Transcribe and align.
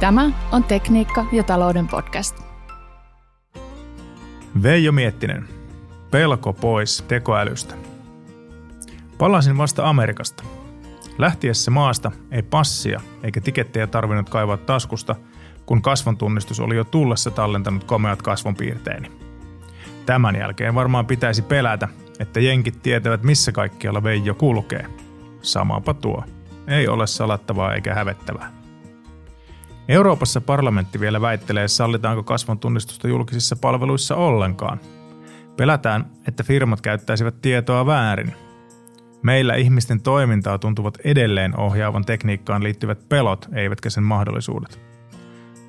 Tämä 0.00 0.30
on 0.52 0.64
Tekniikka 0.64 1.26
ja 1.32 1.42
talouden 1.42 1.88
podcast. 1.88 2.40
Veijo 4.62 4.92
Miettinen. 4.92 5.48
Pelko 6.10 6.52
pois 6.52 7.04
tekoälystä. 7.08 7.74
Palasin 9.18 9.58
vasta 9.58 9.88
Amerikasta. 9.88 10.44
Lähtiessä 11.18 11.70
maasta 11.70 12.10
ei 12.30 12.42
passia 12.42 13.00
eikä 13.22 13.40
tikettejä 13.40 13.86
tarvinnut 13.86 14.28
kaivaa 14.28 14.56
taskusta, 14.56 15.16
kun 15.66 15.82
kasvontunnistus 15.82 16.60
oli 16.60 16.76
jo 16.76 16.84
tullessa 16.84 17.30
tallentanut 17.30 17.84
komeat 17.84 18.22
kasvonpiirteeni. 18.22 19.12
Tämän 20.06 20.36
jälkeen 20.36 20.74
varmaan 20.74 21.06
pitäisi 21.06 21.42
pelätä, 21.42 21.88
että 22.18 22.40
jenkit 22.40 22.82
tietävät 22.82 23.22
missä 23.22 23.52
kaikkialla 23.52 24.02
Veijo 24.02 24.34
kulkee. 24.34 24.86
Samapa 25.42 25.94
tuo. 25.94 26.24
Ei 26.66 26.88
ole 26.88 27.06
salattavaa 27.06 27.74
eikä 27.74 27.94
hävettävää. 27.94 28.59
Euroopassa 29.90 30.40
parlamentti 30.40 31.00
vielä 31.00 31.20
väittelee, 31.20 31.68
sallitaanko 31.68 32.22
kasvon 32.22 32.58
tunnistusta 32.58 33.08
julkisissa 33.08 33.56
palveluissa 33.56 34.16
ollenkaan. 34.16 34.80
Pelätään, 35.56 36.10
että 36.28 36.44
firmat 36.44 36.80
käyttäisivät 36.80 37.42
tietoa 37.42 37.86
väärin. 37.86 38.32
Meillä 39.22 39.54
ihmisten 39.54 40.02
toimintaa 40.02 40.58
tuntuvat 40.58 40.98
edelleen 41.04 41.58
ohjaavan 41.58 42.04
tekniikkaan 42.04 42.62
liittyvät 42.62 43.08
pelot, 43.08 43.48
eivätkä 43.54 43.90
sen 43.90 44.04
mahdollisuudet. 44.04 44.80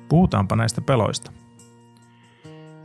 Puhutaanpa 0.08 0.56
näistä 0.56 0.80
peloista. 0.80 1.32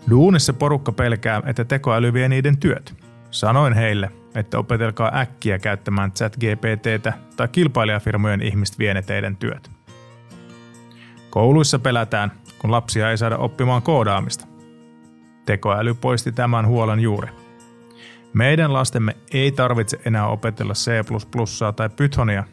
Duunissa 0.09 0.54
porukka 0.54 0.91
pelkää, 0.91 1.41
että 1.45 1.65
tekoäly 1.65 2.13
vie 2.13 2.29
niiden 2.29 2.57
työt. 2.57 2.95
Sanoin 3.31 3.73
heille, 3.73 4.12
että 4.35 4.59
opetelkaa 4.59 5.12
äkkiä 5.20 5.59
käyttämään 5.59 6.12
chat-GPTtä 6.12 7.13
tai 7.35 7.48
kilpailijafirmojen 7.48 8.41
ihmistä 8.41 8.77
vie 8.79 8.93
ne 8.93 9.01
teidän 9.01 9.38
työt. 9.38 9.77
Kouluissa 11.38 11.80
pelätään, 11.80 12.32
kun 12.59 12.72
lapsia 12.72 13.12
ei 13.12 13.18
saada 13.18 13.38
oppimaan 13.38 13.82
koodaamista. 13.82 14.48
Tekoäly 15.46 15.94
poisti 15.94 16.32
tämän 16.32 16.68
huolen 16.68 16.99
juuri. 16.99 17.27
Meidän 18.34 18.74
lastemme 18.74 19.16
ei 19.34 19.52
tarvitse 19.52 19.99
enää 20.05 20.27
opetella 20.27 20.74
C++ 20.74 20.91
tai 21.76 21.90
Pythonia, 21.90 22.44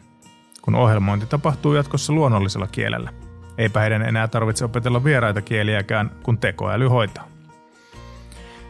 kun 0.61 0.75
ohjelmointi 0.75 1.25
tapahtuu 1.25 1.73
jatkossa 1.73 2.13
luonnollisella 2.13 2.67
kielellä. 2.67 3.13
Eipä 3.57 3.79
heidän 3.79 4.01
enää 4.01 4.27
tarvitse 4.27 4.65
opetella 4.65 5.03
vieraita 5.03 5.41
kieliäkään, 5.41 6.11
kun 6.23 6.37
tekoäly 6.37 6.87
hoitaa. 6.87 7.27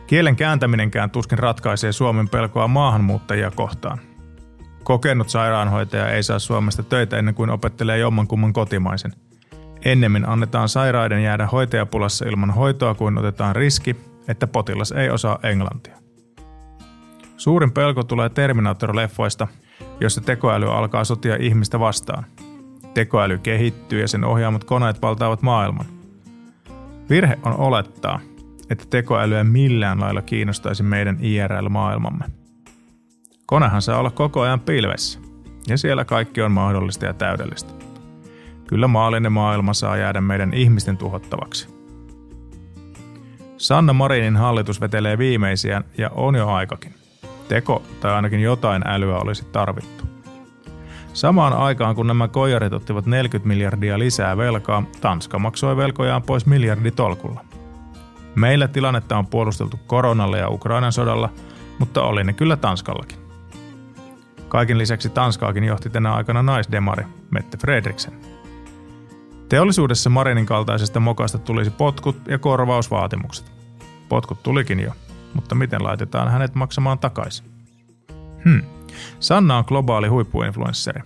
Kielen 0.08 0.36
kääntäminenkään 0.36 1.12
tuskin 1.12 1.40
ratkaisee 1.40 1.92
Suomen 1.92 2.30
pelkoa 2.30 2.68
maahanmuuttajia 2.68 3.52
kohtaan. 3.52 4.00
Kokenut 4.84 5.30
sairaanhoitaja 5.30 6.10
ei 6.10 6.24
saa 6.24 6.40
Suomesta 6.40 6.84
töitä 6.84 7.18
ennen 7.18 7.36
kuin 7.36 7.50
opettelee 7.50 7.98
jommankumman 7.98 8.54
kotimaisen– 8.54 9.14
Ennemmin 9.86 10.30
annetaan 10.30 10.70
sairaiden 10.70 11.24
jäädä 11.24 11.48
hoitajapulassa 11.48 12.26
ilman 12.26 12.52
hoitoa 12.52 12.94
kuin 12.96 13.18
otetaan 13.18 13.56
riski, 13.56 13.96
että 14.28 14.48
potilas 14.48 14.92
ei 14.92 15.10
osaa 15.10 15.40
englantia. 15.44 15.96
Suurin 17.38 17.72
pelko 17.72 18.04
tulee 18.04 18.30
Terminator-leffoista, 18.30 19.48
jossa 20.00 20.22
tekoäly 20.22 20.72
alkaa 20.72 21.04
sotia 21.04 21.36
ihmistä 21.36 21.80
vastaan. 21.80 22.24
Tekoäly 22.94 23.38
kehittyy 23.38 24.02
ja 24.02 24.08
sen 24.08 24.24
ohjaamat 24.24 24.64
koneet 24.64 25.02
valtaavat 25.02 25.42
maailman. 25.42 25.86
Virhe 27.10 27.40
on 27.44 27.58
olettaa, 27.58 28.20
että 28.70 28.86
tekoälyä 28.90 29.44
millään 29.44 30.00
lailla 30.00 30.22
kiinnostaisi 30.22 30.84
meidän 30.84 31.18
IRL-maailmamme. 31.22 32.26
Konehan 33.46 33.82
saa 33.82 34.00
olla 34.00 34.12
koko 34.12 34.42
ajan 34.42 34.60
pilvessä, 34.60 35.20
ja 35.68 35.78
siellä 35.78 36.06
kaikki 36.06 36.42
on 36.42 36.52
mahdollista 36.52 37.06
ja 37.06 37.14
täydellistä. 37.14 37.74
Kyllä 38.68 38.88
maallinen 38.88 39.32
maailma 39.32 39.74
saa 39.74 39.98
jäädä 39.98 40.22
meidän 40.22 40.54
ihmisten 40.54 40.98
tuhottavaksi. 40.98 41.76
Sanna 43.58 43.94
Marinin 43.94 44.36
hallitus 44.36 44.82
vetelee 44.82 45.18
viimeisiä 45.18 45.82
ja 45.98 46.10
on 46.10 46.36
jo 46.36 46.50
aikakin. 46.50 46.94
Teko 47.48 47.84
tai 48.00 48.12
ainakin 48.12 48.40
jotain 48.40 48.88
älyä 48.88 49.18
olisi 49.18 49.46
tarvittu. 49.46 50.04
Samaan 51.14 51.54
aikaan 51.54 51.96
kun 51.96 52.08
nämä 52.08 52.28
koijarit 52.28 52.74
ottivat 52.74 53.06
40 53.06 53.48
miljardia 53.48 54.00
lisää 54.00 54.38
velkaa, 54.38 54.84
Tanska 55.02 55.40
maksoi 55.40 55.78
velkojaan 55.78 56.24
pois 56.24 56.46
miljarditolkulla. 56.46 57.46
Meillä 58.36 58.68
tilannetta 58.68 59.18
on 59.18 59.28
puolusteltu 59.28 59.80
koronalla 59.88 60.38
ja 60.38 60.50
Ukrainan 60.50 60.92
sodalla, 60.92 61.30
mutta 61.80 62.04
oli 62.04 62.24
ne 62.24 62.34
kyllä 62.34 62.58
Tanskallakin. 62.58 63.18
Kaikin 64.48 64.78
lisäksi 64.78 65.10
Tanskaakin 65.10 65.64
johti 65.64 65.90
tänä 65.90 66.14
aikana 66.14 66.44
naisdemari 66.44 67.06
Mette 67.32 67.58
Fredriksen. 67.58 68.35
Teollisuudessa 69.50 70.10
Marinin 70.10 70.46
kaltaisesta 70.46 71.00
mokasta 71.00 71.38
tulisi 71.38 71.72
potkut 71.72 72.18
ja 72.28 72.40
korvausvaatimukset. 72.40 73.52
Potkut 74.10 74.44
tulikin 74.44 74.80
jo, 74.80 74.92
mutta 75.34 75.56
miten 75.56 75.84
laitetaan 75.84 76.32
hänet 76.32 76.56
maksamaan 76.56 77.00
takaisin? 77.00 77.46
Hmm. 78.46 78.62
Sanna 79.20 79.58
on 79.58 79.64
globaali 79.68 80.08
huippuinfluensseri. 80.08 81.02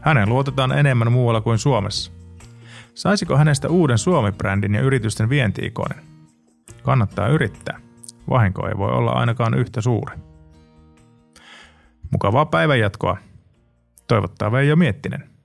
Hänen 0.00 0.28
luotetaan 0.28 0.72
enemmän 0.72 1.12
muualla 1.12 1.40
kuin 1.40 1.58
Suomessa. 1.58 2.12
Saisiko 2.94 3.36
hänestä 3.36 3.68
uuden 3.68 3.98
Suomi-brändin 3.98 4.74
ja 4.74 4.80
yritysten 4.80 5.28
vientiikoinen? 5.28 6.04
Kannattaa 6.82 7.28
yrittää. 7.28 7.80
Vahinko 8.30 8.68
ei 8.68 8.78
voi 8.78 8.90
olla 8.90 9.10
ainakaan 9.10 9.54
yhtä 9.54 9.80
suuri. 9.80 10.16
Mukavaa 12.10 12.46
päivänjatkoa. 12.46 13.16
Toivottaa 14.06 14.52
Veijo 14.52 14.76
Miettinen. 14.76 15.35